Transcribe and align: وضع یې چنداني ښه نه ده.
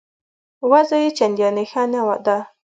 وضع 0.71 0.97
یې 1.03 1.09
چنداني 1.17 1.65
ښه 1.71 1.83
نه 1.91 2.01
ده. 2.25 2.37